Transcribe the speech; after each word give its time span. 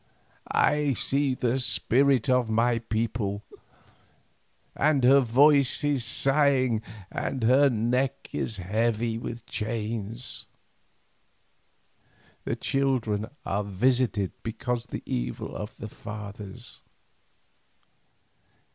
I 0.49 0.93
see 0.93 1.35
the 1.35 1.59
Spirit 1.59 2.27
of 2.27 2.49
my 2.49 2.79
people, 2.79 3.43
and 4.75 5.03
her 5.03 5.19
voice 5.19 5.83
is 5.83 6.03
sighing 6.03 6.81
and 7.11 7.43
her 7.43 7.69
neck 7.69 8.29
is 8.33 8.57
heavy 8.57 9.19
with 9.19 9.45
chains. 9.45 10.47
The 12.45 12.55
children 12.55 13.27
are 13.45 13.63
visited 13.63 14.31
because 14.41 14.85
of 14.85 14.89
the 14.89 15.03
evil 15.05 15.55
of 15.55 15.77
the 15.77 15.87
fathers. 15.87 16.81